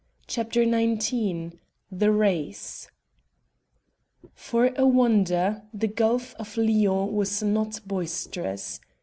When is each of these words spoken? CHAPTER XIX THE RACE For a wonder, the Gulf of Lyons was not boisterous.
CHAPTER 0.25 0.63
XIX 0.63 1.57
THE 1.91 2.11
RACE 2.11 2.87
For 4.33 4.73
a 4.75 4.87
wonder, 4.87 5.61
the 5.75 5.87
Gulf 5.89 6.33
of 6.39 6.57
Lyons 6.57 7.11
was 7.11 7.43
not 7.43 7.79
boisterous. 7.87 8.79